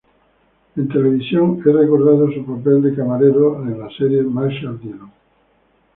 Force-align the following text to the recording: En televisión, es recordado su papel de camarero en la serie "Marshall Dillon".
En 0.77 0.89
televisión, 0.89 1.57
es 1.59 1.63
recordado 1.71 2.27
su 2.31 2.43
papel 2.43 2.81
de 2.81 2.95
camarero 2.95 3.61
en 3.61 3.79
la 3.79 3.87
serie 3.95 4.23
"Marshall 4.23 4.81
Dillon". 4.81 5.11